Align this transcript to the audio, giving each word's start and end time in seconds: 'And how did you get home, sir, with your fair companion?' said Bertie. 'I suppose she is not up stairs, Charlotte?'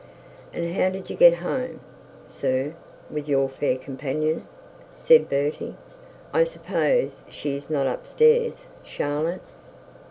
'And 0.51 0.73
how 0.73 0.89
did 0.89 1.11
you 1.11 1.15
get 1.15 1.35
home, 1.45 1.79
sir, 2.25 2.73
with 3.11 3.27
your 3.29 3.47
fair 3.47 3.77
companion?' 3.77 4.47
said 4.95 5.29
Bertie. 5.29 5.75
'I 6.33 6.43
suppose 6.43 7.21
she 7.29 7.55
is 7.55 7.69
not 7.69 7.85
up 7.85 8.07
stairs, 8.07 8.65
Charlotte?' 8.83 9.41